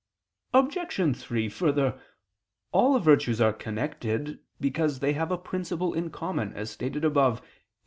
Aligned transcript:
Obj. 0.55 1.15
3: 1.15 1.47
Further, 1.49 2.01
all 2.71 2.97
virtues 2.97 3.39
are 3.39 3.53
connected, 3.53 4.39
because 4.59 4.97
they 4.99 5.13
have 5.13 5.31
a 5.31 5.37
principle 5.37 5.93
in 5.93 6.09
common, 6.09 6.53
as 6.53 6.71
stated 6.71 7.05
above 7.05 7.39
(Q. 7.41 7.49